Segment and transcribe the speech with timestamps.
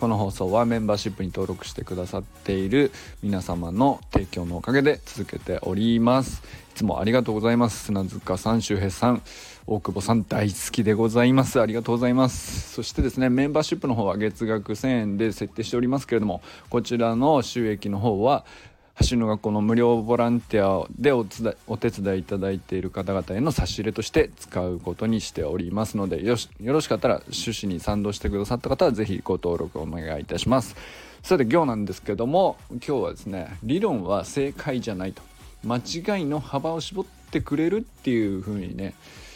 [0.00, 2.90] この放送はメンバーシップに登録してくださっている
[3.22, 6.42] 皆様の提供のおかげで続けております。
[6.70, 7.84] いつもありがとうございます。
[7.84, 9.22] 砂塚さん周平さん
[9.66, 11.60] 大久保さん大好きでございます。
[11.60, 12.72] ありがとうございます。
[12.72, 18.46] そしてですねメンバーシップの方は月額1000円で設定しておりますけれどもこちらの収益の方は
[18.94, 21.26] 走るの学校の無料ボランティアでお
[21.66, 30.76] お手伝いいただいている方々への差し入れとして使うことにしておりますのでよろしかったら趣旨に賛同してくださった方は是非ご登録お願いいたします。
[31.22, 35.22] さて今日なんですけども今日はですね理論は正解じゃないと。
[35.64, 38.94] 間違いの幅を絞ってくれるっていう風にね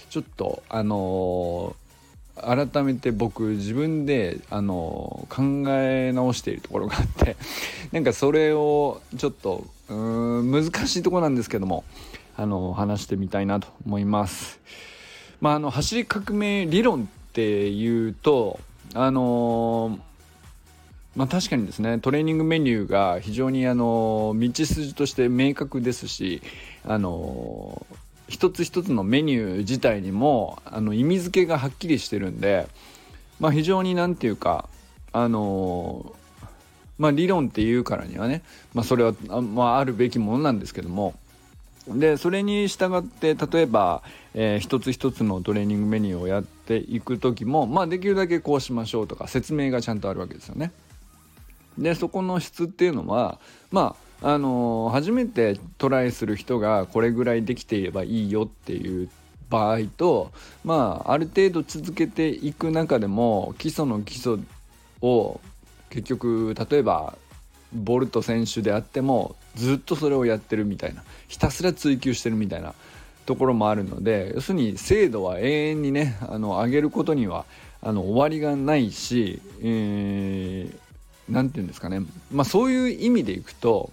[0.09, 1.84] ちょっとあのー、
[2.37, 7.37] 改めて僕自分で、あの、考え直しているところがあって
[7.93, 11.85] なんかそれをちょっとうん難しいとこなんですけども、
[12.37, 14.59] あの、話してみたいなと思います。
[15.45, 18.61] まあ、あの走り革命理論っていうと
[18.95, 19.99] あの
[21.17, 26.43] まあ、確かにですねトレーニングメニューが非常にあの道筋として明確ですし
[26.85, 27.87] あの
[28.29, 32.67] 一つ一つのメニュー自体にもあの意味付けがはっきりしてるんで、
[33.41, 34.69] まあ、非常に何て言うか
[35.13, 36.15] あの
[36.99, 41.15] まあ理論っていうからにはね、まあ、それはあ,、まあ、あるべきものなんですけども
[41.87, 50.73] でそれに従って例えば、えー、一つ一つのトレーニングメニューをやっていく時も、まあ、できるだけこうしましょうとか説明がちゃんとあるわけですよね。
[51.77, 53.39] でそこの質っていうのは
[53.71, 59.11] まああの初めてトライする人がこれぐらいできていればいいよっていう
[59.51, 60.33] 場合と
[60.65, 64.39] まあある程度続けていく中でも基礎の基礎
[65.03, 65.43] を
[65.91, 67.19] 結局例えば
[67.75, 72.73] ボルト選手であってもずっとそれをやってるみたいなひたすら追求してるみたいな
[73.27, 77.45] ところもあるので要するに精度は永遠にねあの上げることには
[77.83, 80.79] あの終わりがないし、えー、
[81.29, 82.03] 何て言うんですかね、
[82.33, 83.91] まあ、そういう意味でいくと,、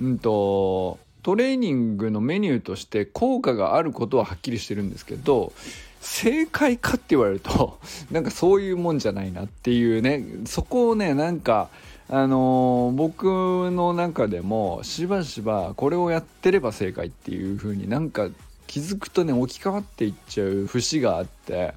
[0.00, 5.52] うんと、トレーニングのメニューとして効果があることははっきりしてるんですけど
[6.00, 7.78] 正解かって言われると
[8.10, 10.24] なんかそういうもんじゃないなっていうね。
[10.46, 11.70] そこをねなんか
[12.10, 13.24] あのー、僕
[13.70, 18.28] の中でもしばしばこれをやってれば正解っていう風になんか
[18.66, 21.74] 気づくとね置き換わっていっちゃう節があって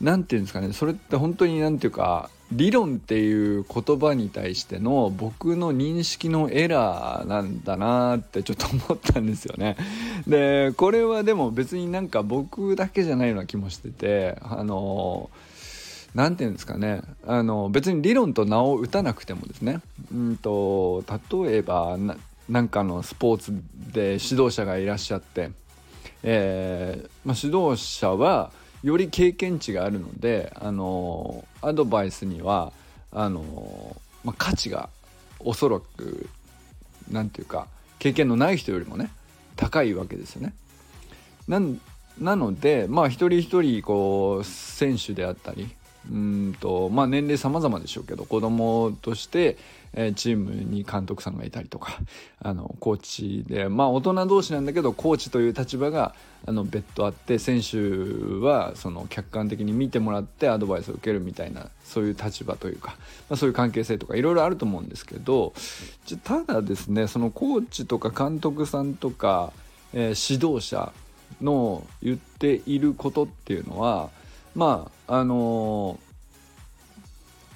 [0.00, 0.72] 何て言うんですかね。
[0.72, 9.76] それって本当に何て言うか理論っていう言葉に対しての僕の認識のエラーなんだなってちょっと思ったんですよね。
[10.26, 15.28] でこれはでも別になんか僕だけじゃないような気もしててあの
[16.14, 19.80] 何て言うんですかねあの別に理論と名を打たなくてもですね
[20.12, 21.04] うんと
[21.44, 21.98] 例えば
[22.48, 23.52] なんかのスポーツ
[23.92, 25.50] で指導者がいらっしゃって、
[26.22, 28.50] えーまあ、指導者は
[28.82, 32.72] より経験値があるのであのアドバイスには
[33.12, 34.88] あの、まあ、価値が
[35.40, 36.28] おそらく
[37.10, 37.66] 何て言うか
[37.98, 39.10] 経験のない人よりもね
[39.56, 40.54] 高いわけですよね。
[41.48, 45.68] なのでまあ一人一人こう選手であったり
[46.10, 49.58] うんとまあ年齢様々でしょうけど子供として、
[49.92, 51.98] えー、チームに監督さんがいたりとか
[52.40, 56.14] あのコーチでまあ大人同士なんだけどコーチという立場が
[56.46, 57.78] あの別途あって選手
[58.42, 62.96] はその客観的に見てもらってアドバイスを受けるみたいなそういう立場というか、
[63.28, 65.52] まあ、そういう関係性とかいろいろあると思うんですけど
[66.24, 69.52] ただですねそのコーチとか監督さんとか、
[69.92, 70.92] えー、指導者
[71.42, 74.10] の言っていることっていうのは
[74.54, 75.98] まああの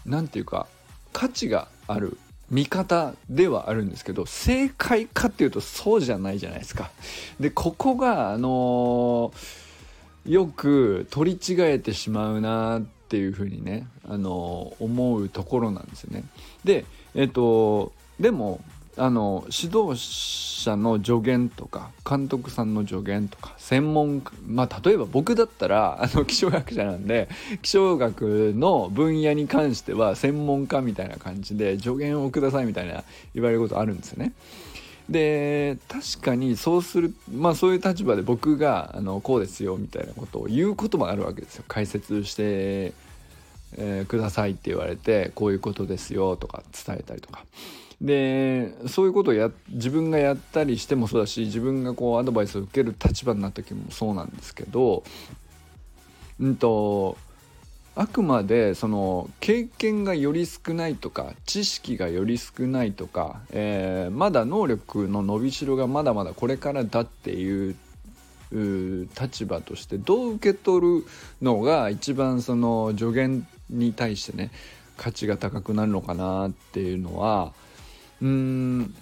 [0.07, 0.67] 何、ー、て言うか
[1.13, 2.19] 価値がある
[2.51, 6.91] 見方ではあるんですけど正解かっていうとそうじゃないじゃないですか。
[7.41, 16.25] でここがあのー、よく取り違えてしまうなっていうふうにね、あのー、思うところなんですよね。
[16.65, 16.85] で
[17.15, 18.61] えっ、とでも
[18.97, 27.29] あの指導者の助言とか監督さんの助言とか専門まあ例えば僕だったらあの 気象学者なんで
[27.63, 33.03] 気象学の分野に関しては専門家みたいな感じで助言をくださいみたいな
[33.35, 34.33] 言われることあるんですよね。
[35.09, 42.93] で確かにそうするまあそういう立場で僕があのこうですよみたいなことを言うこともあるわけですよ解説して、
[43.77, 47.45] えー、くださいって言われてこういうことですよとか伝えたりとか。
[48.03, 55.05] でそういうことをや自分がやったりしてもそうだし自分がこうアドバイスを受ける立場になった時もそうなんですけど
[56.41, 57.17] うんと
[57.95, 67.77] あくまでその経験がより少ないとか知識がより少ないとか、えー、まだ能力の伸びしろがまだまだこれからだっていう
[69.21, 71.07] 立場としてどう受け取る
[71.41, 74.51] のが一番その助言に対してね
[74.97, 77.53] 価値が高くなるのかなっていうのは
[78.23, 78.95] うん。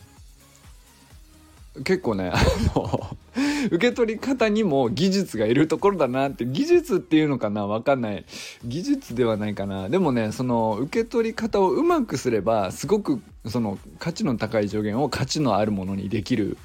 [1.85, 2.39] 結構ねあ
[2.75, 3.17] の
[3.71, 8.25] 受け取り方にも技術がいるところだなって技術っていうのかな分かんない。
[8.65, 9.89] 技術ではないかな。
[9.89, 16.57] でもねその受け取り方をうまくすればすごくその価値の高い助言を価値のあるものにできる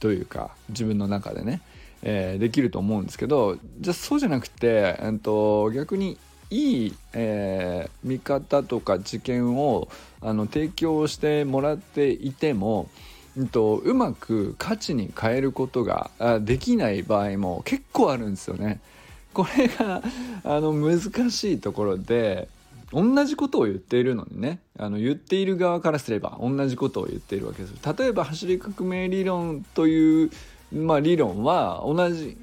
[0.00, 1.62] というか自分の中でね、
[2.02, 6.18] えー、できると思うんですけどじゃあそうじゃなくて、えー、と逆に
[6.50, 9.88] いい、えー、見方とか知見を
[10.22, 12.88] あの提供してもらっていても
[13.36, 16.10] うんと、うまく価値に変えることが
[16.40, 18.80] できない場合も結構あるんですよね。
[19.32, 20.02] これが
[20.44, 22.48] あの難しいところで
[22.92, 30.30] 同じことを言っているのにねあの言っている側からすれば同じことを言っているわけです例えば走り革命理論という、
[30.70, 32.36] まあ、理論は同じ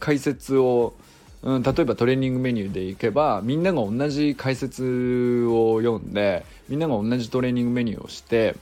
[0.00, 0.94] 解説を、
[1.42, 8.54] うん、例えばトレーニングメニューでいけばみんなが同じ解説を読んでみんなが同じトレーニングメニューをして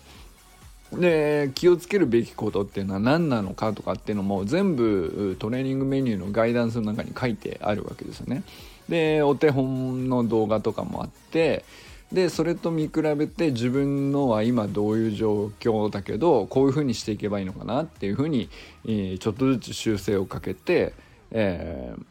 [0.92, 8.42] で気をつけるべきことっていうのは何なのかとかっていうのも全部トレーニングメニューのガイダンスの中に書いてあるわけですよね。
[8.88, 11.64] でお手本の動画とかもあって
[12.12, 18.48] でそれと見比べて自分のは今どういう状況だけどこういうふうにしていけばいいのかなっていうふうに、
[18.84, 20.92] えー、ちょっとずつ修正をかけて、
[21.30, 22.02] えー、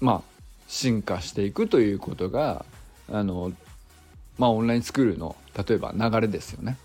[0.00, 2.64] まあ進化していくということが
[3.12, 3.52] あの
[4.38, 6.76] まあオンラインスクールの例えば流れですよね。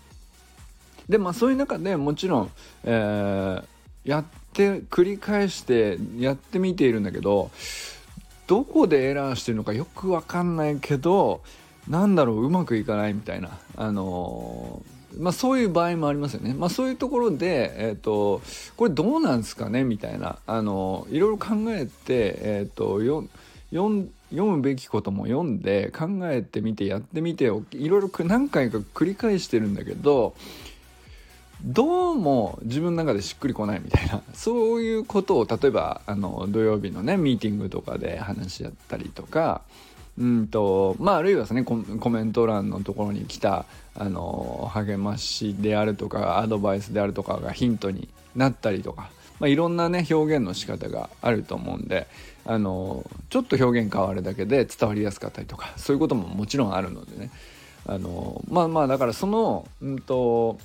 [1.08, 2.50] でまあそういう中でもちろん、
[2.84, 3.64] えー、
[4.04, 7.50] やって繰り返してやってみているんだけど
[8.46, 11.42] どこでエラーしてるのかよく分かんないけど
[11.88, 16.54] なんだろううまくいかないみたいなあのー、まあ、そういう場合もありますよね。
[16.54, 18.42] まあ、そういうところで、えーと、
[18.76, 19.84] これどうなんですかね？
[19.84, 23.24] みたいな、あの、いろいろ考えて、えーと、よ
[23.72, 30.34] 読むべきことも読んで考えてみてやってみていろいろ何回か繰り返してるんだけど
[31.64, 34.22] どうも自分の中でしっくりこないみたいな。
[34.34, 39.62] そういうことを例えばあの土曜日のねミーティングとかで話し合ったりとか
[40.18, 41.76] うんとまああるいはですねコ
[42.10, 43.66] メント欄のところに来た
[43.98, 49.10] あの励ましであるとかアドバイスであるとかがヒントになったりとか、
[49.40, 52.06] まあ、いろんなね表現の仕方があると思うんで
[52.44, 57.30] あのちょっと表現変わるだけで伝わりやすかったりとかそういうことももちろんあるのでね。
[57.88, 60.58] あのまあまあだからそのうんと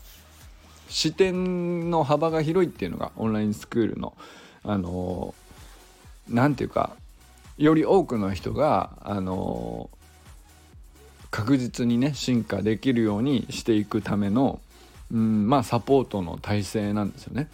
[0.89, 4.13] 視点の幅が広いっていうのがオンラインスクールの
[4.63, 5.35] あの
[6.27, 6.95] 何て言うか
[7.57, 9.89] より多くの人があの
[11.31, 14.59] 確実にね進化できるようにしていくための、
[15.11, 17.49] うん、まあサポートの体制なんですよね。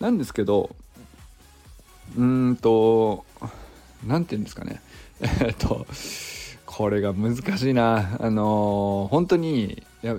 [0.00, 0.74] なんですけど
[2.16, 3.24] うんと
[4.06, 4.80] 何て言うんですかね
[5.20, 5.86] えっと
[6.64, 10.16] これが難しいなあの本当にや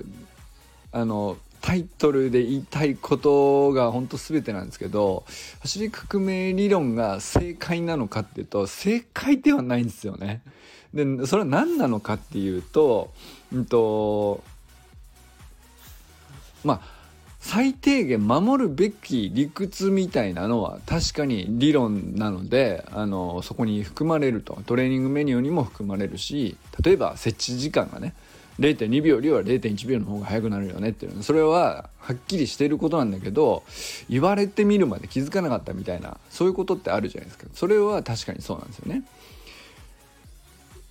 [0.92, 5.24] あのタイトルで言いたいことが本当全てなんですけど
[5.60, 10.42] 走り革命理論が正解なのかっていうと正解ではないんですよね。
[11.04, 13.12] でそれは何なのかっていうと,、
[13.52, 14.42] うんと
[16.64, 16.98] まあ
[17.40, 24.58] 最低限守るべき理屈みたいなのは確かに理論なのであのそこに含まれると。
[24.66, 28.14] トレーニングメニューにも含まれるし例えば設置時間がね
[28.58, 33.62] 0.2秒よりは0.1秒の方が速くなるよねっていうそれははっきりしていることなんだけど
[34.10, 37.46] 言われてみるまで気づかなかったみたいなそういうことってあるじゃないですか。
[37.54, 39.04] それは確かにそうなんですよね。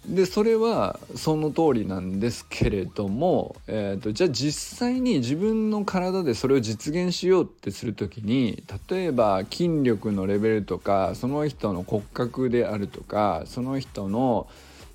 [0.08, 14.48] でそれはその通りなんですけれども、えーと、じゃあ実際に自分の体でそれを実現しようってする時に例えば筋力のレベルとかその人の骨格であるとかその人の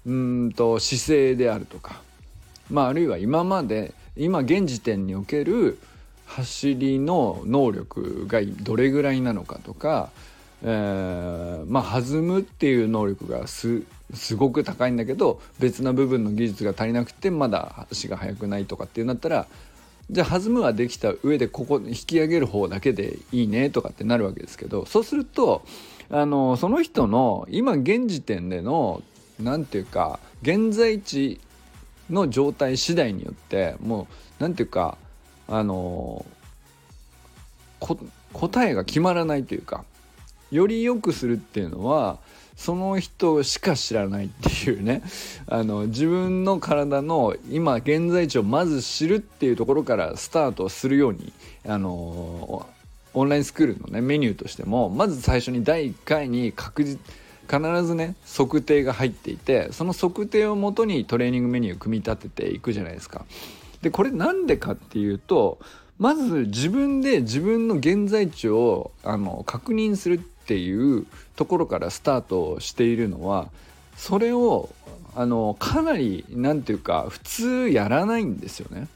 [0.07, 2.01] うんと姿勢であるとか
[2.73, 5.79] まあ、あるいは今まで今現時点における
[6.27, 10.09] 走りの能力がどれぐらいなのかとか、
[10.63, 13.83] えー、まあ弾むっていう能力がす
[14.15, 19.47] すごく高いんだけど別な部分の技術が足りなくてまだ足が速くないとかっていうんだったら
[20.11, 25.63] じゃあ弾むはできた上でここ引き上げる方だけでいいねとかってなるわけですけどそうすると
[26.11, 29.03] あのその人の今現時点での
[29.41, 31.41] 何て言うか現在地
[32.11, 34.07] の状態次第によってもう
[34.39, 34.99] 何ていうか
[35.49, 36.27] あの
[38.33, 39.85] 答えが決まらないというか
[40.51, 42.19] より良くするっていうのは
[42.57, 45.03] その人しか知らないっていうね
[45.47, 51.33] あの自分の体の今現在地をまず知るっていうところからスタートするように
[51.67, 52.67] あの
[53.15, 56.99] オンラインスクールのねメニューとしてもまず最初に第1回に確実
[57.49, 63.27] 必ずね測定が入っていてその測定をもとにトレーニングメニューを組み立てていくじゃないですか。
[63.83, 65.59] でこれなんでかっていうと
[65.99, 71.07] まず自分で自分の現在地をあの確認するっていう
[71.37, 73.49] ところからスタートしているのは
[73.97, 74.69] それを
[75.15, 78.89] あのかなり何て言うか普通やらないんですよね。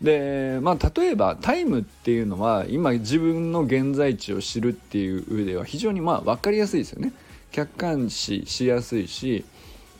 [0.00, 7.12] でまあ例えばタイムっていうのは今自分の現在地を知るっていう上では非常にまあ分かりやすいですよね。
[7.50, 9.44] 客観視しやすいし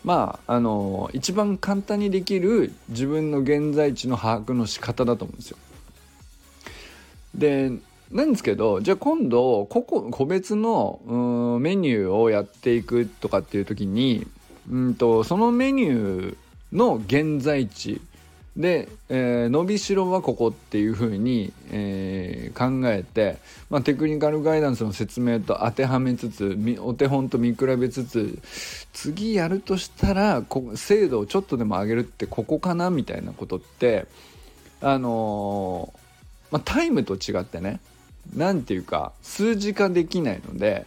[0.05, 5.59] まああの一番簡単にできる自分の現在地の把握の仕方だと思うんですよ。
[7.35, 7.73] で
[8.11, 11.01] なんですけどじゃあ今度個々個別の
[11.61, 14.27] メニューをやっていくとかっていう時に
[14.71, 16.37] うんとそのメニュー
[16.73, 18.01] の現在地
[18.57, 23.37] で、えー、伸びしろはここっていうふうに、えー、考えて、
[23.69, 28.39] まあ、テクニカルガイダンスの説明と当てはめつつお手本と見比べつつ
[28.95, 34.07] 次やるとしたらこ精度をちょっとでも上げるってここかなみたいなことって
[34.81, 37.81] あのー、まあ、タイムと違ってね
[38.35, 40.87] 何て言うか数字化できないので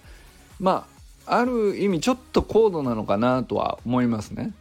[0.60, 0.88] ま
[1.26, 4.52] あある意味ちょっと高度なのかなとは思いますね。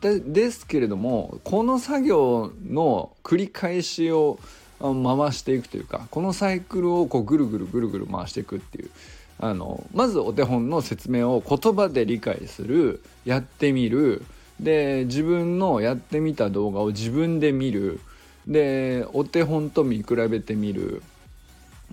[0.00, 4.38] でですけれどもこの作業の繰り返しを
[4.80, 8.90] 回していくというかこのサイクルをこうぐるぐるぐるぐる回していくっていう
[9.38, 14.24] あのまずお手本の説明を言葉で理解するやってみる
[14.60, 18.00] で自分のやってみた動画を自分で見る
[18.46, 21.02] でお手本と見比べてみる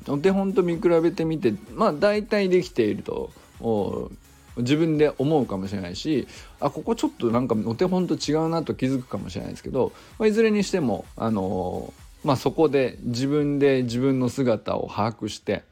[0.07, 3.31] お手本と見比べてみてまあ大体できていると
[4.57, 6.27] 自分で思うかもしれないし
[6.59, 15.63] あここちょっとなんかお手本と違うなと気づくかもしれないですけど、まあ、いずれにしても、あのー、まあ、そこで自分で自分の姿を把握して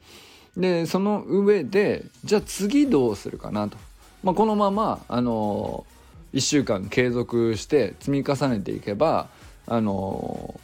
[0.56, 3.76] でその上でじゃあ次どうするかなと、
[4.22, 9.28] まあ、このまま、あのー、1週間継続して積み重ねていけば、
[9.66, 10.60] あの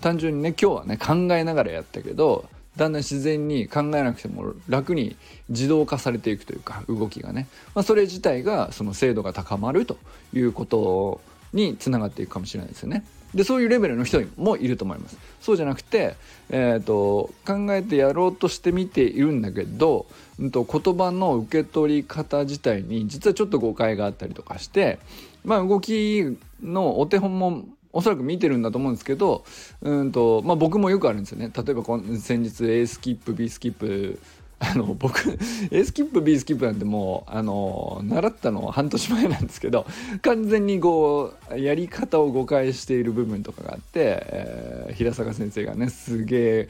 [0.00, 5.16] ー、単純にね今日はね考えながらやったけどだんだん自然に考えなくても楽に
[5.48, 9.98] 自動化されていくというか動きがね、まあ、それ自体がその精度が高まると
[10.32, 11.20] いうこと
[11.52, 13.04] につながっていくかもしれないですよね。
[13.34, 15.16] でそういうレベルの人もいると思います。
[15.40, 16.16] そうじゃなくて、
[16.48, 20.06] えーと、考えてやろうとしてみているんだけど、
[20.40, 24.98] うんと、言葉の受け取り方自体に実はちょっと誤解があったりとかして、
[25.44, 29.44] まあ、動きのお手本もおそらく見てるんだと思うんですけど
[29.82, 31.50] うんと、まあ、僕もよくあるんですよね。
[31.54, 31.82] 例えば
[32.18, 34.18] 先日 A スキップ B スキップ
[34.62, 35.38] あの僕
[35.70, 39.86] A スキップ B スキップなんてもうあの習ったの半年前なんですけど
[40.20, 46.68] 完全にこうやり方を誤解している部分とかがあって、えー、平坂先生がねすげえ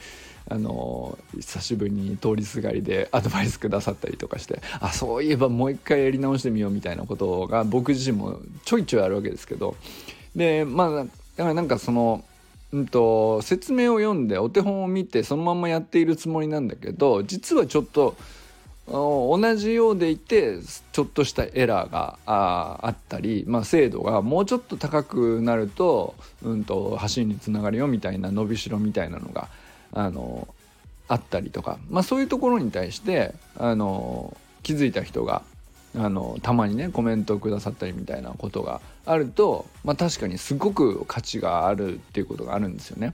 [0.49, 9.75] あの久しぶりに通りすがりでアドバイスくださったりとかしてあそういえばもう一回やり直してみようみたいなことが僕自身もちょいちょいあるわけですけど
[10.35, 12.23] でまあだからなんかその
[12.73, 18.15] うんと、説明を読んでお手本を見てそのままやっているつもりなんだけど実はちょっと
[18.87, 20.57] 同じようでいて
[20.91, 29.49] ちょっとしたエラーがあったり、まあ、精度がもうちょっと高くなると,、うんと、走りにつながるよみたいな伸びしろみたいなのが
[29.93, 30.47] あの
[31.07, 35.43] あったりとか、まあ、そういうところに対してあの気づいた人が
[35.95, 43.13] あのたまにねコメントをくださったりみたいなことがあると、まあ、確かにすごく価値があるっていうことがあるんですよね。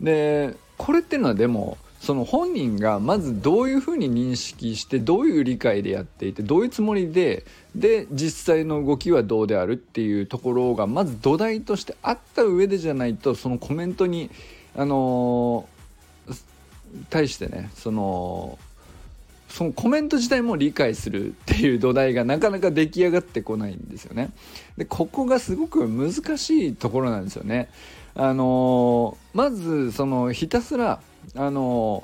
[0.00, 7.46] でこれっていうのはでもその本人がまずどういうふうに認識してどういう理解でやっていてどういうつもりで
[7.76, 14.30] で実際の動きはどうであるっていうところがまず土台としてあった上でじゃないとそのコメントに
[14.74, 16.42] あのー、
[17.08, 18.58] 対してねその
[19.52, 24.30] そのコメント自体も理解するっていう土台がなかなか出来上がってこないんですよね。
[24.78, 27.68] でここがすごく難しいところなんですよね。
[28.14, 31.02] あのー、まずそのひたすら
[31.36, 32.02] あの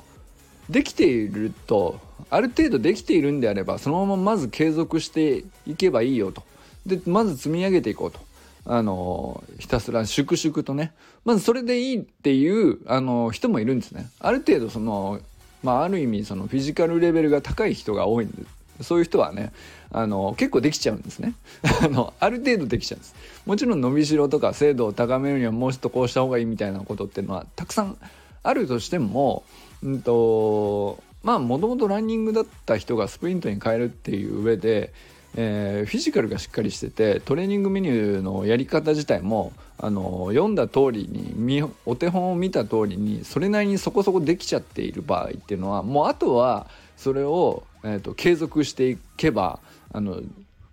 [0.69, 6.43] ー、できているとある程度できているんであればそのまままず継続していけばいいよと。
[6.85, 8.19] でまず積み上げていこうと。
[8.65, 10.91] あのひたすら粛々とね
[11.25, 15.19] まずそれでいいっていうあの人もいるんですねある程度その
[15.63, 19.51] まあ、ある意味そのフィジカルレベルが高い人が多いんですそういう人はね
[19.91, 21.33] あの結構できちゃうんですね。
[21.83, 23.15] あのある程度できちゃうんです。
[23.45, 27.97] もちろん伸びしろとか精度を高めるにはもうちょっとこうした方がいいみたいなことっていうのはたくさん
[28.43, 29.43] あるとしても、
[29.83, 34.93] うんとまあもともとランニングだった人がスプリントに変えるっていう上で、
[35.35, 46.67] えー、フィジカルがしっかりしててトレーニングメニューのやり方自体もあの読んだ通りにお手本を見た通りにそれなりにそこそこできちゃっている場合っていうのはもうあとは
[46.97, 49.59] それを、えーと、継続していけば
[49.93, 50.21] あの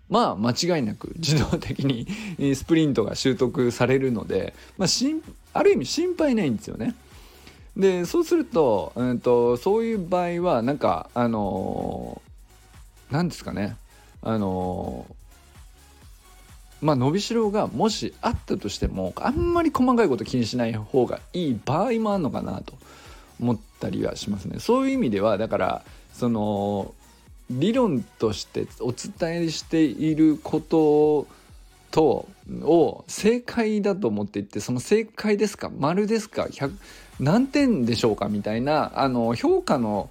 [0.09, 2.05] まあ間違いなく自動的に
[2.53, 5.21] スプリントが習得されるので、まあ、しん
[5.53, 6.93] ある意味心配ないんですよね。
[7.77, 12.21] でそうすると,、うんと、そういう場合はなんかあの
[13.11, 13.77] 何ですかね
[14.21, 15.05] あの
[16.81, 22.73] まあ伸びしろがもしあったとしてもあんまり細かいこと気にしない方がいい場合もあるのかなと
[23.39, 24.59] 思ったりはしますね。
[24.59, 26.93] そういう意味ではだからその
[27.49, 31.27] 理論としてお伝えしていること
[31.91, 32.27] と
[32.61, 36.47] を正解だと思っていってその正解ですか丸ですか
[37.19, 40.09] 何点でしょうかみたいなあの評価の、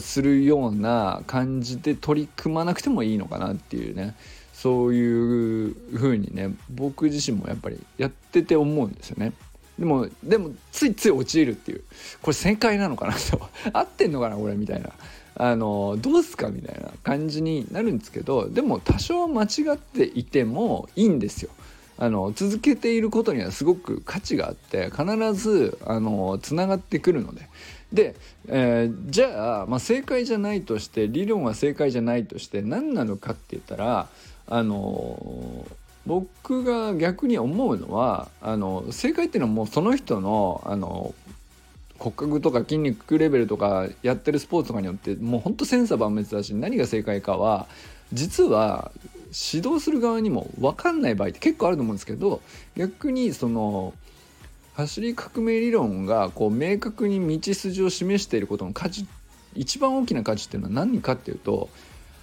[0.00, 4.14] するような感じで取り組まなくてもいいのかなっていうね
[4.62, 9.32] そういう風にね僕自身もやっぱりやってて思うんですよね。
[9.76, 11.82] でもでもついつい陥るっていう
[12.20, 13.40] これ正解なのかなと
[13.76, 14.90] 合ってんのかなこれみたいな
[15.34, 21.50] あのどうすかみたいな感じになるんですけどでも多少間違っていてもいいんですよ。
[21.98, 27.48] あの続けていることにはすごく価値があって必ずあのつながってくるので。
[27.92, 28.16] で、
[28.48, 34.08] えー、じゃあ、まあ、正解じゃないとして理論は正解じゃないとして何なのかって言ったら
[34.46, 35.66] あの
[36.06, 41.14] 僕が逆に思うのはあの正解っていうのはもうその人のあの
[41.98, 47.68] 骨格とか筋肉レベルとかやってるスポーツとかによってもうほんと千差万別だし何が正解かは
[48.12, 48.90] 実は
[49.54, 52.42] 指導する側にも分かんない場合って結構あると思うんですけど
[52.76, 53.94] 逆にその
[54.74, 59.06] 走り革命理論がこう明確に道筋を示していることの価値
[59.54, 61.68] 一番大きな価値っていうのは何かっていうと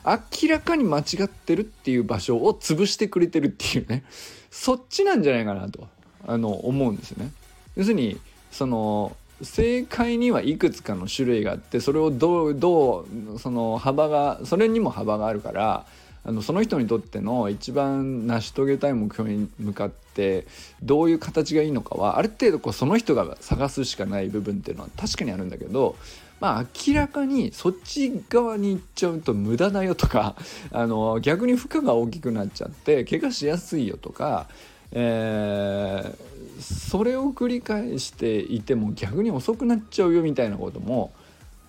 [0.06, 4.03] 明らかに間違ってるっていう場所を潰してくれてるっていうね
[4.50, 5.88] そっちなんじゃないかなと
[6.28, 7.32] あの思うんですよね。
[7.76, 8.19] 要するに
[8.52, 15.86] その正解にはいくつかの種類があってそれをどうどうその幅がそれにも幅があるから
[16.26, 20.45] あのその人にとっての一番成し遂げたい目標に向かって
[20.84, 25.95] どういう形がいいのかはある程度こうその人が探すしかない部分っていうのは確かにあるんだけど
[26.39, 30.36] まあ明らかにそっち側に行っちゃうと無駄だよとか
[30.71, 34.47] あの逆に負荷が大きくなっちゃって怪我しやすいよとか、
[34.91, 41.13] えーそれを繰り返していても逆に遅くなっちゃうよみたいなことも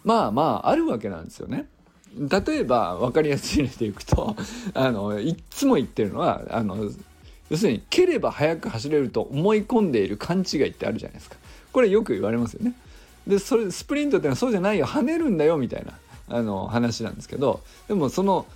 [0.05, 1.67] まあまああるわけなんですよね。
[2.19, 4.35] 例えば分かりやすい例でいくと
[4.75, 6.91] あのいっつも言ってるのはあの
[7.51, 11.37] 要するに蹴れば速く走れると思い込んでいる勘違いってあるじゃないですか
[11.73, 12.75] これよく言われますよね
[13.31, 14.87] でそれスプリントってのはそうじゃないよ。
[14.87, 15.93] 跳ねるんだよみたいな
[16.29, 18.47] あの話なんですけどでもその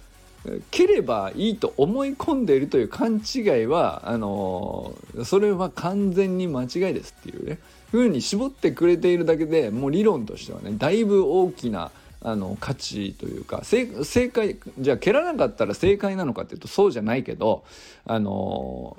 [0.71, 7.59] 蹴ればいいと思い込んでいるという勘違いはあのそれは完全に間違いですっていうね。
[7.95, 13.87] 風に絞ってくれているだけでもう理論としてはねだいぶ大きなあの価値というか正
[14.31, 17.65] 解じゃあ蹴らなかったら正解なのかっていうとそうじゃないけど
[18.05, 18.97] あの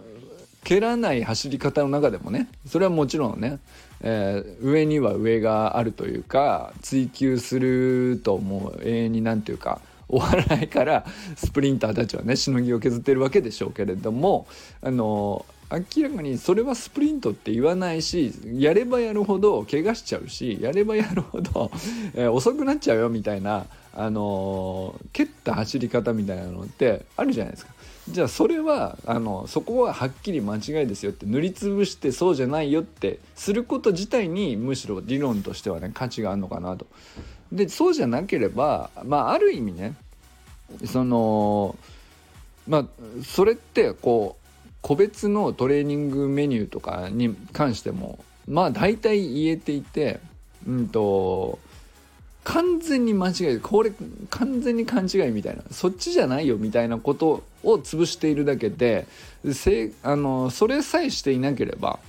[0.64, 3.60] 蹴らない走り方の中でもねそれはもちろんね、
[4.02, 11.06] えー、上には上があるというか追求するともう永遠に何て言うかお笑いから
[11.36, 14.48] スプリンターたちはねしのぎを削ってるわけでしょうけれども
[14.82, 21.72] あの明らかにそれはスプリントって言わないしやればやるほど怪我しちゃうしやればやるほど、
[22.14, 27.74] えー、遅くなっちゃうよみたいな、あの、蹴った走り方みたいなのってあるじゃないですか。
[28.10, 36.86] じゃあそれはあのそこははっきり間違いですよって塗りつぶしてそうじゃないよってすること自体にむしろ理論としてはね価値があるのかなと。
[37.52, 39.96] でそうじゃなければまあある意味ね
[40.86, 41.76] その
[42.68, 42.86] まあ
[43.24, 50.20] それってこう個別のトレーニングメニューとかに関してもまあ大体言えていて
[50.68, 51.58] うんと
[52.46, 53.92] 完全に間違いこれ
[54.30, 59.08] 完全に勘違いみたいなそっちじゃないよみたいなことを潰しているだけで
[59.52, 62.00] せあのそれさえしていなければ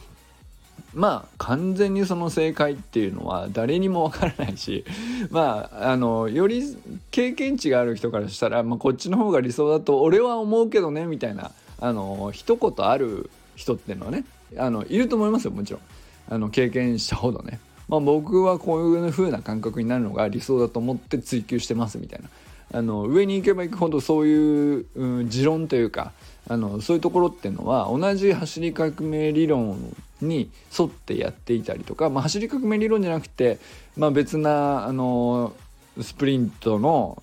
[0.92, 4.84] まあ完全にその正解っていうのは誰にもわからないし
[5.30, 6.76] まああのより
[7.10, 14.24] 経験値がある人からしたら、まあ、こっちの方が理想だと俺は思うけどねみたいなあの一言ある人っていうのはね
[14.58, 15.82] あのいると思いますよもちろん
[16.28, 17.58] あの経験したほどね。
[17.88, 22.28] まあ、僕はこういう風な感覚になるのが理想だと思って追求してますみたいな。
[22.72, 26.12] あの上に行けば行くほどそういう、うん、持論というか
[26.48, 29.78] あのそういうところっていうのは同じ走り革命理論
[30.20, 33.58] に沿ってやっていたりとか、まあ、走り革命理論じゃなくて、
[33.96, 35.54] まあ、別なあの
[36.00, 37.22] スプリントの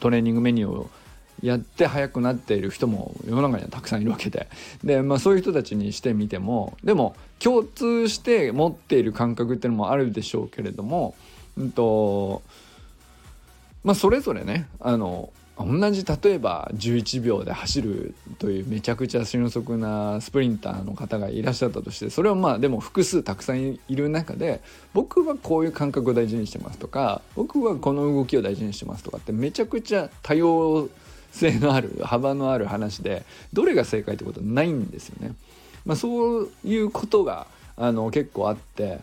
[0.00, 0.90] トレーニングメニューを
[1.42, 4.48] やって速くなっている人も世の中にはたくさんいるわけで。
[4.82, 11.14] で、まあ、そういう人たちにしてみてもでも共通して持っている感覚っていうのもあるでしょうけれども、
[11.56, 12.42] うんと
[13.84, 24.60] まあ、それぞれねあの同じ例えば11秒で走るというめちゃくちゃ俊足なスプリンターの方がいらっしゃったとしてそれはまあでも複数たくさんいる中で
[24.94, 35.34] 僕はこういう感覚を大事にしてますとか僕はこの動きを大事にしてますとかってめちゃくちゃ多様性性のある幅のある話でどれが正解ってことはないんですよね。
[35.84, 38.98] まあ、そういうことがあの結構あって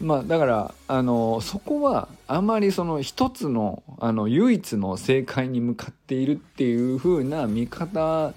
[0.00, 8.34] まあだからあのそこはあまりその一つのあの唯一の正解に向かっているっていう風な見方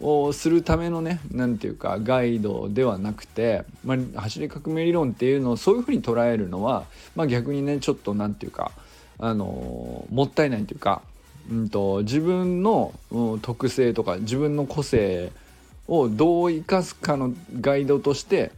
[0.00, 8.72] をするためのね何て言うかガイドではなくて、まあ、走り革命理論っていうのをそういう風に捉えるのは、まあ、逆にねちょっと何て言うか
[9.18, 11.00] あのもったいないというか、
[11.50, 15.30] うんと、自分の、うん、特性とか自分の個性
[15.88, 18.52] をどう生かすかのガイドとして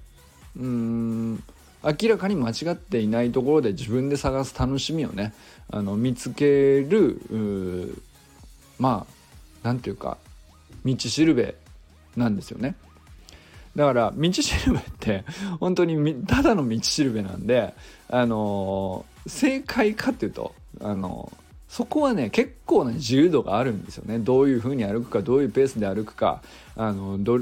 [0.59, 1.42] うん
[1.83, 5.33] 明らかに間違っていないところで自分で探す楽しみをね
[5.70, 8.01] あの見つける
[8.79, 9.14] まあ
[9.62, 10.18] 何て言うか
[10.85, 11.55] 道しるべ
[12.16, 12.77] なんですよね。
[13.75, 15.25] だから道しるべって
[15.61, 17.75] 本当にただの道しるべなんで
[18.09, 21.31] あの正解かっていうとあの
[21.77, 24.19] そこはね結構な自由度があるんですよね。
[24.19, 26.41] どういうふうに歩くかどういうペースで歩くか。
[26.75, 27.39] あのど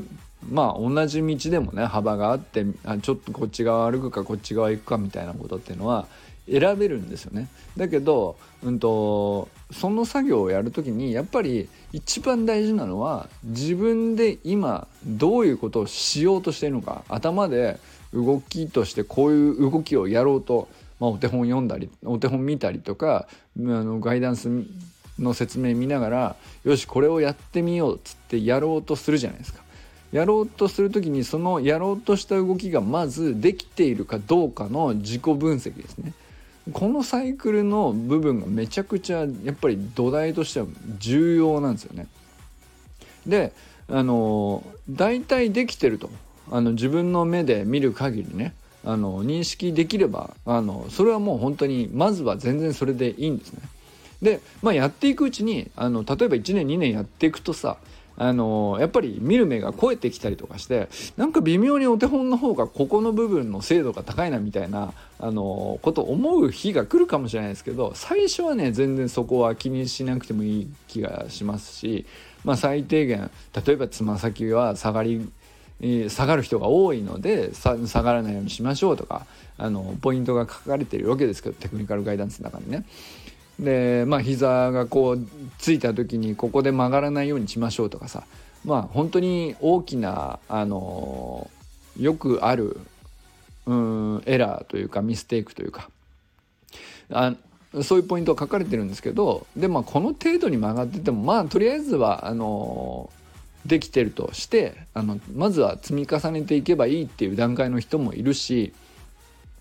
[0.50, 6.08] まあ同じ道でもね幅があってあちょっとこっち側歩くかこっち側行くかみたいなことっていうのは
[6.50, 7.46] 選べるんですよね。
[7.76, 17.04] だけど、うんと、その作業をやる時にやっぱり一番大事なのは自分で今どういうことをしようとしているのか。
[17.08, 17.78] 頭で
[18.12, 20.66] 動きとしてこういう動きをやろうと、
[21.00, 23.26] まあ、お手本読んだりお手本見たりとか
[23.58, 24.48] あのガイダンス
[25.18, 29.62] の説明見ながらよしこれをやってみようっつってやろうとするじゃないですか。
[30.12, 36.12] やろうとする時にそのやろうとした動きがまずできているかどうかの自己分析ですね。
[36.72, 40.66] このサイクルの部分がめちゃくちゃやっぱり土台としては
[40.98, 42.06] 重要なんですよね。
[43.26, 43.52] で
[43.88, 46.10] あの大体できてると
[46.50, 48.54] あの自分の目で見る限りね
[48.84, 53.60] あの認識できればあのそれはもう本当にまずは全然それでいいんですね。
[54.22, 57.76] で、まあ、やっていくうちにあの例えば1年2年やっていくとさ
[58.16, 72.06] あのやっぱり見る目が超えてきたりとかしてなんか微妙にお手本の方がここの部分の精度が高いなみたいなあのこと思う日が来るかもしれないですけど最初はね全然そこは気にしなくてもいい気がしますし、
[72.44, 73.30] まあ、最低限
[73.66, 75.28] 例えばつま先は下がり
[75.80, 79.26] 下がる人が多いので下がらないようにしましょうとか
[79.58, 82.84] あのポイントが書かれてるわけですけどテクニカルガイダンスの中にね。
[83.58, 88.24] でまあ膝がこうついた時にここで曲がらないようにしましょうとかさ
[88.64, 91.48] まあ本当に大きなあの
[91.98, 92.80] よくある
[93.66, 95.88] うんエラーというかミステイクというか
[97.10, 97.34] あ
[97.82, 103.10] そういうポイントが書かれてるんですけどでまあこの程度に曲がっててもまあとりあえずはあの
[103.66, 108.72] できてるとしてあのまずは積み重ねていけばいいっていう段階の人もいるし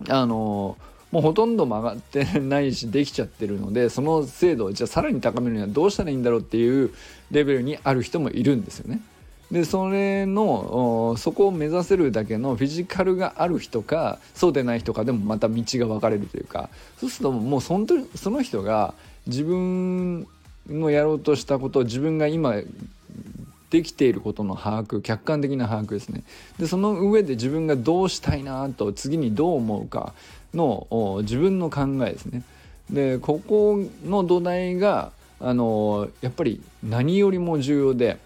[0.09, 0.77] あの
[1.11, 6.91] もうほとんど曲がってないしできちゃってるのでその精度をじゃあさらに高めるにはどうしたらいいんだろうっていう
[7.31, 8.99] レベルにある人もいるんですよね。
[9.51, 17.85] でそれのそこを目指せるだけのフィジカルがある人かそうでない人かでもまた道が分かれるというかそうするともうその
[18.15, 18.95] その人が
[19.27, 20.27] 自分
[20.67, 22.55] のやろうとしたことを自分が今
[23.73, 26.21] できていることの把握客観的な把握ですね
[26.59, 30.13] でその上で自分がどうしたいなと次にどう思うか
[30.53, 32.43] の自分の考えですね。
[32.91, 38.19] でここの土台があのやっぱり何よりも重要で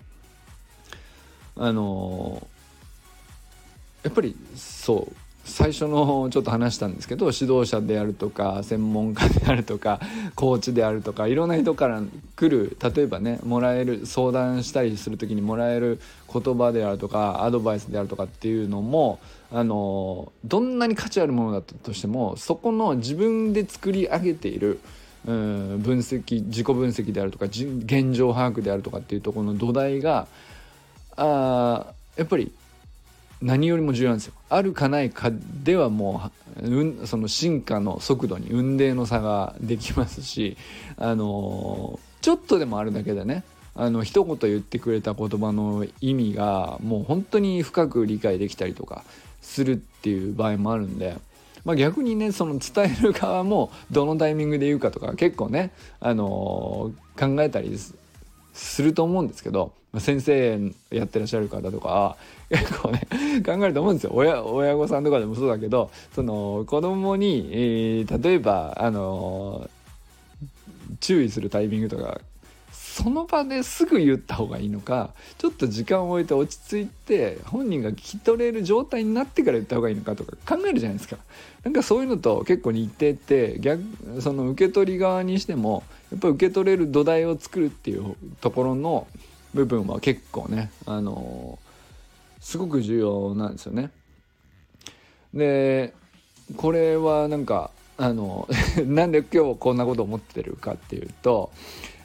[1.55, 2.45] あの
[4.03, 5.15] やっぱりそう
[5.47, 9.99] 最初のちょっと話したんですけど指導者であるとか専門家であるとか
[10.35, 12.01] コーチであるとかいろんな人から
[12.35, 15.99] 来る例えばねもらえる相談したりする時にもらえる
[16.31, 19.19] 言葉であるとかアドバイスであるとかっていうのも
[19.51, 24.79] あのどんなに価値あるものだったとしてもそこの自分で作り上げている
[25.25, 30.27] うん分析自己分析であるとか現状把握であるとかっていうところの土台が
[31.15, 31.85] あ
[32.17, 32.51] やっぱり
[33.41, 34.33] 何よりも重要なんですよ。
[34.49, 35.31] あるかないか
[35.63, 40.57] ではもう、うん、その進化の速度に雲泥の差ができますし、
[40.97, 43.43] あのちょっとでもあるだけでね
[43.75, 49.03] あの一言言ってくれた言葉の意味がもう本当に深く理解できたりとか
[49.41, 51.17] するっていう場合もあるんで
[51.67, 57.77] まあ、逆にねその伝える側もどのタイミングで言うかとか結構ね、あの、考えたり
[58.53, 60.59] すると思うんですけど先生
[60.91, 62.15] やってらっしゃる方とか
[62.49, 63.01] 結構ね
[63.45, 64.11] 考えると思うんですよ。
[64.13, 69.69] 親親御さんとかでもそうだけどその子供に、えー、例えばあの、
[70.99, 72.21] 注意するタイミングとか
[72.71, 81.17] その場ですぐ言った方がいいのかちょっと時間を置いて落ち着いて本人が聞き取れる状態になってから言った方がいいのかとか考えるじゃないですか。
[81.63, 83.83] なんかそういうのと結構似てて逆
[84.21, 89.05] その受け取り側にしてもやっぱり受け取れる土台を作るっていうところの
[89.65, 91.59] 部分は結構ねあの
[92.39, 93.91] すごく重要なんですよね。
[95.33, 95.93] で
[96.55, 98.47] これはなんかあの
[98.85, 101.51] なんで今日こんなこと思ってるかっていうと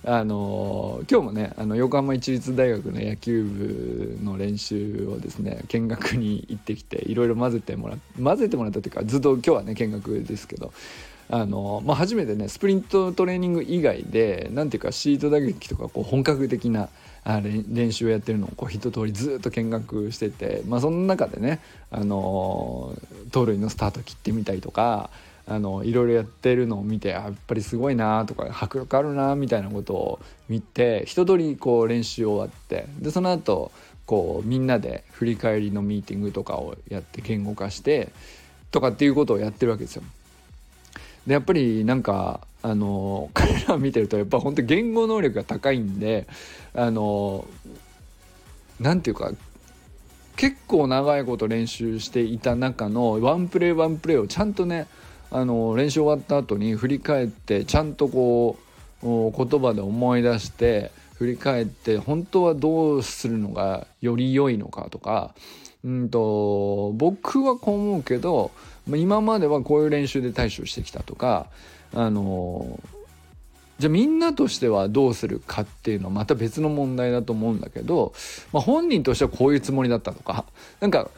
[0.05, 10.73] あの今日もねあの横浜市立大学の野球部の練習をですね見学に行ってきていろいろ混ぜてもら混ぜてもらったというかずっと今日はね見学ですけど
[11.31, 16.89] あの、まあ、初めてねスプリントトレーニング以外で何ていうかシート打撃とかこう本格的な
[17.25, 22.97] あ練習をやってるのをこう一通りずっと見学してて、まあ、その中でね、あの
[23.31, 25.11] 盗塁のスタート切ってみたりとか
[25.47, 33.73] あのいろいろやってるのを見てやっぱりすごいなとか迫力あるなみたいなことを見て一通りこう練習終わってでその後
[34.07, 38.11] こうみんなで振り返りのミーティングとかをやって言語化して
[38.71, 40.03] とかっていうことをやってるわけですよ。
[41.27, 46.27] でやっぱりなんかあの 彼ら見てるとやっぱ本当言語能力が高いんで
[46.75, 47.47] あの
[48.81, 49.33] なんていうか
[50.37, 54.87] 結構長いこと練習していた中のワンプレーワンプレーをちゃんとね
[55.31, 58.57] あの練習終わった後に振り返ってちゃんとこ
[59.03, 65.35] う言葉で思い出して振り返って本当はどうするのがより良いのかとか
[65.85, 68.51] うんと僕はこう思うけど
[68.89, 71.47] 今まではこういう練習で対処してきたとか
[71.95, 72.81] あの
[73.79, 78.13] じゃあみんなとしてはどうするかっていうのはまた別の問題だと思うんだけど、
[78.53, 80.45] まあ、本人としてはこういうつもりだったとか
[80.81, 81.11] なんか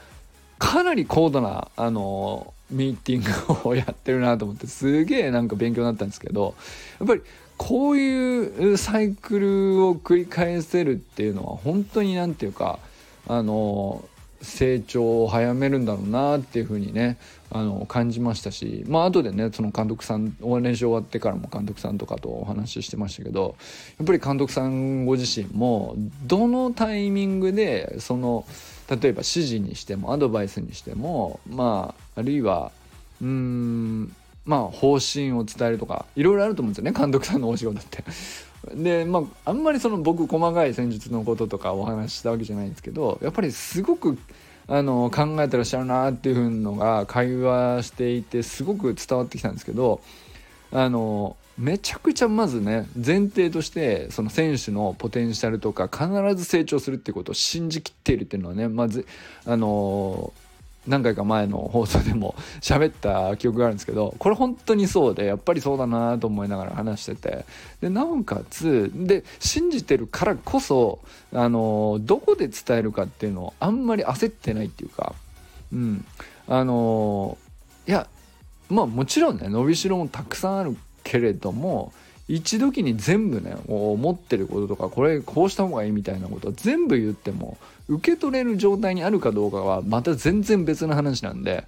[0.59, 6.55] かなり高度なあのミーティングをやってるなと思ってすげえなんか勉強になったんですけど
[7.01, 7.23] やっぱり
[7.57, 12.79] こういうサイクルを繰り返せるっていうのは本当に何て言うか
[13.29, 14.05] あの
[14.43, 17.17] 成長を早めるんだろうなっていうふうにね
[17.55, 23.55] あの感じましたしまあ後でねその監督さん練習終わってからも監督さんとかとお話ししてましたけど
[23.97, 28.45] やっぱり監督さんご自身もどのタイミングでその
[28.91, 32.73] 例えば指示にしてもアドバイスにしてもまああるいは
[33.23, 34.13] うーん
[34.45, 38.03] まあ方針を伝えるとかいろいろあると思うんですよね監督さんのお仕事って。
[38.75, 44.19] でまああんまりその僕細かい戦術のこととかお話ししたわけじゃないんですけどやっぱりすごく
[44.67, 50.01] あの考えてらっしゃるなっていうのが会話していてすごく伝わってきたんですけど
[50.73, 59.07] あのめちゃくちゃまずね前提としてその選手のポテンシャルとか必ず成長するっていうことを信じきっているっていうのはねまず
[59.47, 60.33] あの
[60.87, 67.45] 何回か前の放送でも 喋った記憶があるんですけどこれ本当にそうでやっぱりそうだなと思いながら話してて。
[67.81, 71.01] でなおかつで信じてるからこそ
[71.33, 75.15] あのどこで伝えるかっていうのをあんまり焦ってないっていうか
[75.73, 76.05] うん。
[76.47, 77.39] あの
[77.87, 78.07] いや
[78.69, 81.93] まあもちろんね伸びしろもたくさんあるけれども
[82.29, 91.65] 一時に全部ね思ってることとかこれこうした方がいいみたいなことを全部言っても受け取れる状態にあるかどうかはまた全然別の話なんで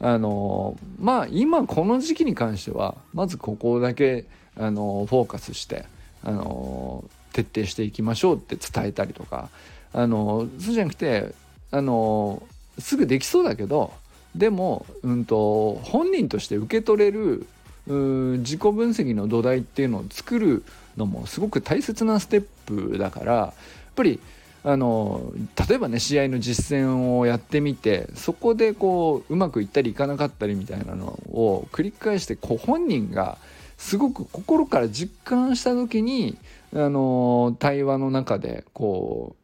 [0.00, 4.26] あのまあ今この時期に関してはまずここだけ
[4.56, 5.84] あのフォーカスして
[6.24, 9.48] あの徹底していきましょうって伝えたりとか
[9.92, 11.34] あのそうじゃなくて
[11.70, 12.42] あの
[12.78, 13.92] すぐできそうだけど
[14.34, 17.46] でも、うんと、本人として受け取れる
[17.86, 20.62] 自己分析の土台っていうのを作る
[20.96, 23.52] のもすごく大切なステップだからやっ
[23.96, 24.20] ぱり
[24.68, 25.32] あの
[25.66, 33.38] 例えばね試合の実践をやってみてそこでこううまくいったりいかなかったりみたいなのを繰り返してこう本人が
[33.78, 36.36] すごく心から実感した時に
[36.74, 39.36] あの対話の中でこ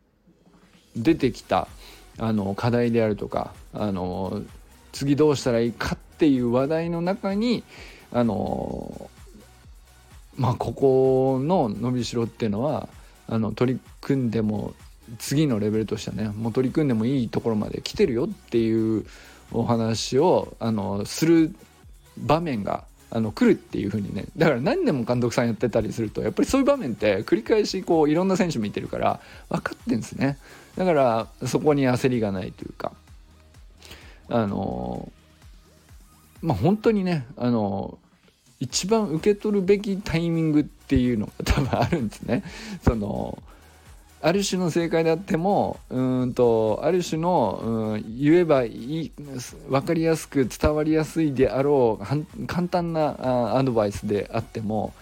[0.94, 1.68] う出てきた
[2.18, 4.42] あの課題であるとかあの
[4.92, 7.64] 次どうしたらいいかっていう話題の中に
[8.12, 9.08] あの
[10.36, 12.90] まあここの伸びしろっていうのは
[13.26, 14.74] あの取り組んでも
[15.18, 19.04] 次のレベルとしてはねもう取り組んでもいいところまで来てるよっていう
[19.52, 21.54] お話をあのする
[22.18, 30.38] 場面があの来るっていう風にねだから何年も監督さんやってたりするとやっぱりそういう場面って繰り返しこういろんな選手見てるから分かってんですね
[30.76, 32.92] だからそこに焦りがないというか
[34.28, 35.12] あの
[36.42, 37.98] まあ本当にねあの
[38.58, 42.42] 一番受け取るべきタイミングっていうのが多分あるんですね。
[42.82, 43.38] その
[44.26, 49.12] ある種の正解であってもうんとある種の、うん、言えばいい
[49.68, 54.94] 分かりやすく伝わりやすいであろう簡単なアドバイスであっても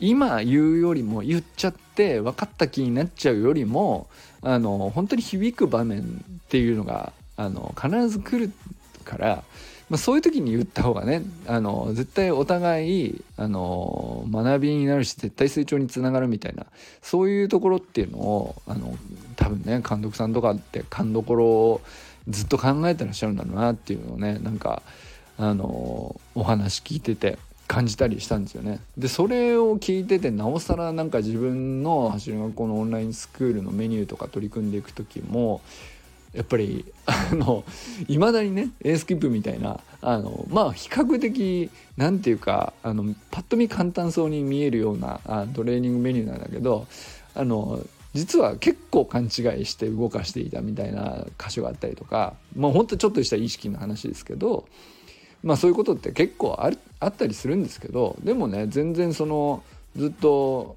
[0.00, 4.06] 今言うよりも言っちゃって分かった気になっちゃうよりも
[4.42, 6.04] あの本当に響く場面っ
[6.50, 8.52] ていうのがあの必ず来る
[9.02, 9.44] から、
[9.88, 16.66] まあ、そういう時に言った方がねあの絶対お互いあの学びになるし絶対成長につながるみたいな
[17.02, 18.96] そういうところっていうのをあの
[19.36, 21.80] 多分ね監督さんとかって勘どころを
[22.28, 24.82] ずっと考えてらっしゃるんだろうなっていうのをねなんか
[25.38, 28.80] あのお話聞いてて感じたりしたんですよね。
[28.96, 35.60] でそれを聞いててなおさらなんか自分の走る学校のオンラインスクールのメニューとか取り組んでいく時も
[36.36, 37.64] やっぱりあの
[38.08, 46.86] いまだにねエースキップみたいなあのまあ比較的なんていうかあのパッと見簡単そうに見えるようなあトレーニングメニューなんだけど
[47.34, 47.80] あの
[48.12, 49.30] 実は結構勘違い
[49.64, 54.66] して動かしていたみたいな箇所があったりとかまあほんとちょっとした意識の話ですけど
[55.42, 59.62] まあそういうことって結構あるあったりするんですけどでもね全然その
[59.96, 60.76] ずっと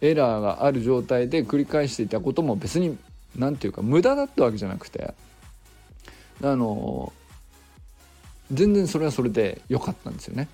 [0.00, 2.96] エラーがある状態で繰り返していたことも別に
[3.36, 5.14] 何て言うか無駄だったわけじゃなくて
[6.42, 7.12] あの
[8.52, 10.48] 全然それはそれで良かったんですよね。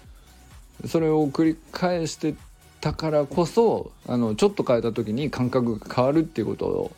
[0.87, 2.35] それを繰り返して
[2.81, 6.93] たからこそあのちょっと変えた時に感覚が変わるっていうことを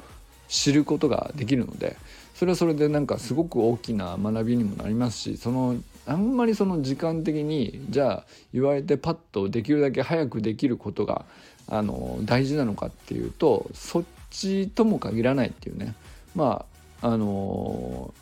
[0.49, 1.97] 知ることができるので
[2.35, 11.25] それはそれでなんかすごく大きな学びにもなりますしそのあんまりその時間的にじゃあ言われてパッとできるだけ早くできることが
[11.69, 15.95] あの大事なのかっていうとそっちとも限らないっていうね。
[16.35, 16.65] ま
[17.03, 18.13] ああの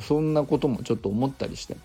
[0.00, 1.76] そんなこともちょっと思ったりして。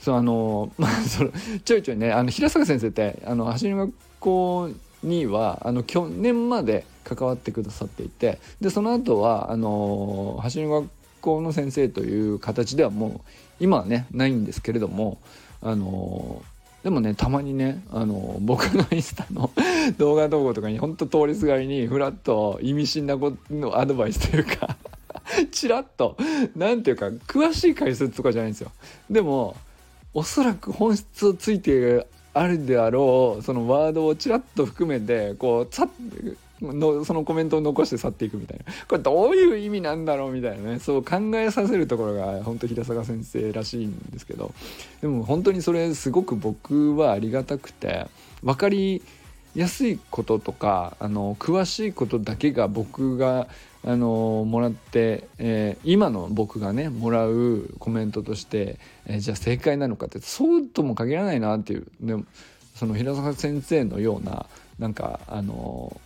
[0.00, 1.32] そうあの まあその
[1.64, 4.70] ちょいちょいねあの平坂先生ってあの走り学校
[5.02, 10.88] にはあの去年まで関わってくださっていてでその後はあの走り学
[11.20, 13.20] 校の先生という形ではもう
[13.58, 15.18] 今はねないんですけれども
[15.60, 16.42] あの
[16.86, 19.50] でもねたまにねあの僕のインスタの
[19.98, 24.76] 動画投稿とかにほんと通りすがりにふらっと意味深なことのアドバイスというか
[25.50, 26.16] ちらっと
[26.54, 28.70] 何ていうか詳しい解説とかじゃないんですよ。
[29.10, 29.56] でも
[30.14, 35.88] おそらく本質をついてあるであろうそのワードをちらっと含めてこうさ
[36.62, 38.64] のそのコメントを残して去っていくみたいな。
[38.88, 40.78] これどういう意味なんだろうみたいなね。
[40.78, 44.52] そう考えさせるところが本当平坂先生らしいんですけど。
[45.00, 48.06] でも本当にそれすごく僕はありがたくて
[48.42, 49.02] 分かり
[49.54, 53.48] 安いこととかあの詳しいことだけが僕が
[53.84, 62.24] あのもらって、えー、今の僕がねもらうコメントとして、えー、じゃあ正解なのかってそうとも限らないなっていうでも
[62.74, 64.46] その平坂先生のような
[64.78, 65.98] なんかあの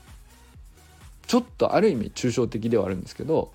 [1.31, 3.53] ちょっとある意味抽象的ではあるんですけど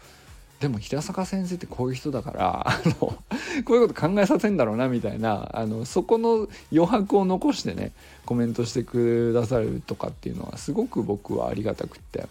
[0.61, 3.17] でも平坂先生ってこういう人だからあのこ
[3.51, 7.91] ういうこと考えさせんだろうなみたいなあのそこの余白を残してね
[8.25, 12.27] コメントしてくださるとかっていうのはすごく僕はありがたくって。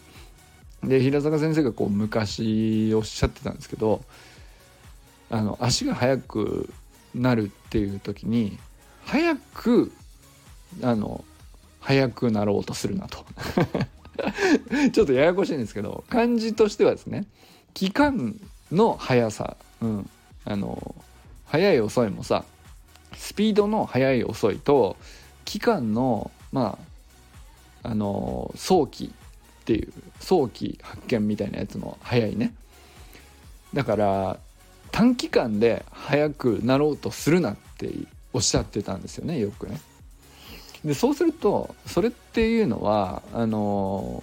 [0.83, 4.03] で平坂先生がこう昔おっしゃってたんですけど
[5.31, 6.71] あの足が速く
[7.15, 8.59] なるっていう時に
[9.05, 9.93] 早く
[10.83, 11.23] あの
[11.81, 13.27] 速くなろうとするなと。
[14.93, 17.27] ちょっとややこしいんですけど漢字としてはですね
[17.73, 20.11] 期間の速さ、うん、
[20.45, 20.95] あの
[21.47, 22.45] 速い遅いもさ
[23.17, 24.97] スピードの速い遅いと
[25.45, 26.79] 期間のま
[27.83, 29.13] ああの早期
[29.63, 32.55] っていう早期発見みたいなやつの早いね
[33.75, 34.39] だから
[34.91, 37.91] 短期間で速くなろうとするなって
[38.33, 39.81] おっしゃってたんですよねよくね。
[40.85, 44.23] でそうするとそれっていうのはあの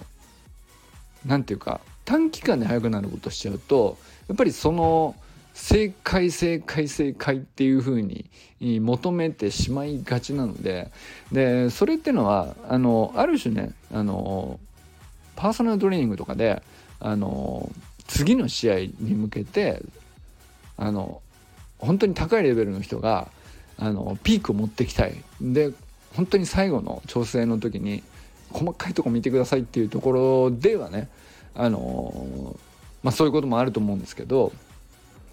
[1.26, 3.98] 何て言うか短期間で速くなることしちゃうと
[4.28, 5.14] やっぱりその
[5.54, 10.90] 正解正解正解っていうふうに求めてしまいがちなので
[11.30, 14.58] でそれっていうのはあのある種ねあの
[15.36, 16.62] パーソナルトレーニングとかで
[17.00, 17.70] あの
[18.06, 19.82] 次の試合に向けて
[20.76, 21.20] あの
[21.78, 23.28] 本当に高いレベルの人が
[23.76, 25.16] あのピークを持ってきたい。
[25.40, 25.72] で
[26.14, 28.02] 本当に最後の調整の時に
[28.50, 31.08] 細かいとこ見てくださいっていうところではね
[31.54, 32.56] あの
[33.02, 34.52] まあ、そういうこともあると思うんですけど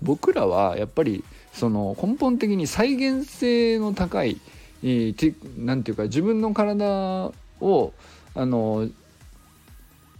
[0.02, 1.24] 僕らはやっぱり
[1.54, 4.40] その根本的に再現性の高い
[4.82, 7.94] 何て言うか自分の体を
[8.36, 8.90] あの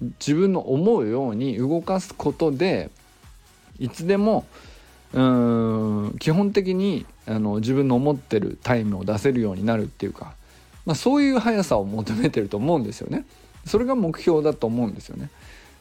[0.02, 2.90] 自分の思うように動かすことで
[3.80, 4.46] いつでも
[5.14, 10.34] うん基本的にあの自分の思ってるタイムを出せるようになるっていうか、
[10.90, 13.24] まあ、そういう速さを求めてると思うんですよね。
[13.64, 15.30] それが目標だと思うんですよね。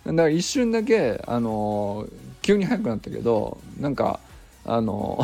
[0.05, 2.07] だから一瞬だけあの
[2.43, 4.21] 急に速くなったけどなんか
[4.67, 5.19] あの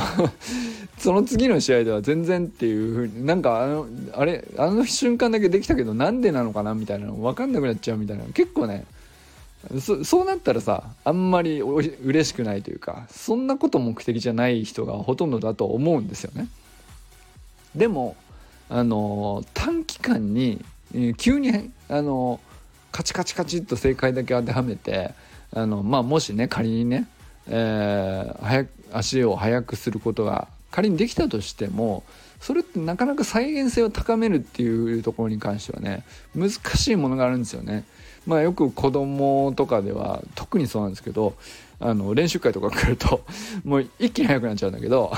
[0.97, 8.87] その次の試合では全然っていうふうになんかあのあれあの瞬間だけできたけどなんでなのかなみたいなの分かんなくなっちゃうみたいな結構ね
[9.80, 16.49] そそうなったらさあんまり嬉しくないというかそんなこと目的じゃない人がほとんどだと思うんですよね。
[17.74, 18.16] でも
[18.69, 20.65] あの短期間に
[21.17, 22.41] 急にあの
[22.93, 25.12] カチカチカチっと正解だけ当てはめて
[25.53, 27.09] あの、まあ、もしね仮にね、
[27.49, 32.05] えー、早足を速くすることが仮にできたとしても
[32.41, 36.05] それってなかなか再現性を高めるっていうところに関してはね
[36.37, 37.85] 難しいものがあるんですよね。
[38.27, 41.35] まあ、よく子供とかでは特にそうなんですけど
[41.79, 43.25] あの練習会とか来ると
[43.65, 45.12] もう一気に速くなっちゃうんだけど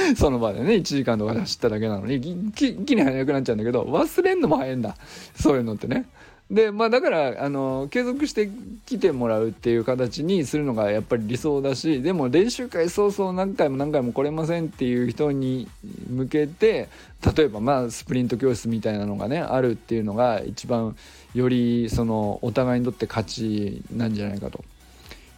[0.16, 4.96] その場でね1時間とかで走っただけなのに一気に速くなっちゃうんだけど忘れんのも早いんだ
[5.34, 6.06] そういうのってね。
[6.52, 8.50] でまあだからあの継続して
[8.84, 15.66] 来てもらうっていう形にするのがやっぱり理想だしでも練習会早々何回も何回も来れませんっていう人に
[16.10, 16.90] 向けて
[17.34, 20.94] 例えばまあスプリント教室みたいなのがねあるっていうのが一番
[21.34, 24.62] よりそのお互いにとって価値なんじゃないかと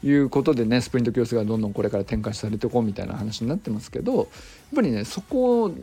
[0.04, 4.26] いうことでねスプリント教室がどんどんこれから展開されていこうみたいな話になってますけどやっ
[4.76, 5.74] ぱりねそこを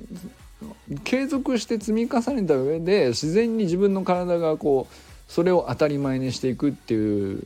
[1.04, 7.44] 継続して積み重ねた上で自然に自分の体がこうそれを当たり前にしていくっていう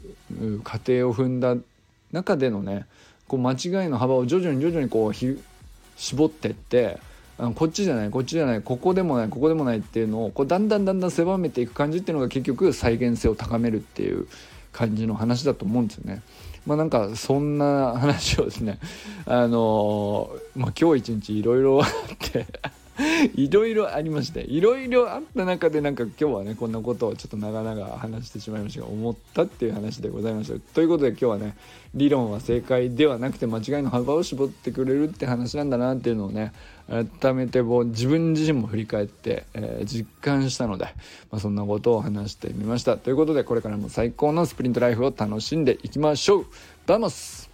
[0.64, 1.56] 過程を踏んだ
[2.12, 2.86] 中でのね
[3.28, 7.00] こう間違いの幅を徐々に徐々にこう絞ってって
[7.38, 14.28] あのこっちじゃないこっちじゃないここでもないここでもないっていうのをこうだんだんだんだん狭めていく感じっていうのが結局再現性を高めるっていう
[14.72, 16.22] 感じの話だと思うんですよね。
[16.66, 18.80] まあなんかそんな話をですね
[19.26, 22.46] あのー、まあ今日一日いろいろあって
[23.36, 30.60] いろいろありましていろいろあった中でなんか今日はねこんなことをちょっと長々話してしまいましたが思ったっていう話でございました。
[30.74, 31.58] ということで今日はね
[31.94, 36.54] 理論は正解ではなくて間違いの幅を絞ってくれるって話なんだなっていうのをね
[36.88, 40.86] 改めて自分自身も振り返って、えー、実感したので、
[41.32, 42.98] まあ、そんなことを話してみました。
[42.98, 46.46] ということでこれからも最高のスプリントライフを楽しんでいきましょう。
[46.86, 47.50] Vamos。